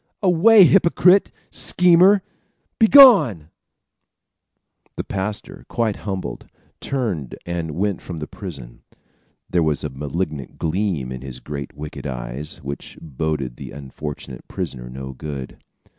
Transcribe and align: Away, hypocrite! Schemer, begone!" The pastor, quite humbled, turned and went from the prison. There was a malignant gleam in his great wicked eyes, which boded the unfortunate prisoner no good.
Away, 0.23 0.63
hypocrite! 0.63 1.31
Schemer, 1.51 2.23
begone!" 2.79 3.51
The 4.95 5.03
pastor, 5.03 5.63
quite 5.69 5.97
humbled, 5.97 6.47
turned 6.79 7.35
and 7.45 7.75
went 7.75 8.01
from 8.01 8.17
the 8.17 8.25
prison. 8.25 8.81
There 9.47 9.61
was 9.61 9.83
a 9.83 9.91
malignant 9.91 10.57
gleam 10.57 11.11
in 11.11 11.21
his 11.21 11.39
great 11.39 11.75
wicked 11.77 12.07
eyes, 12.07 12.63
which 12.63 12.97
boded 12.99 13.57
the 13.57 13.69
unfortunate 13.73 14.47
prisoner 14.47 14.89
no 14.89 15.13
good. 15.13 15.59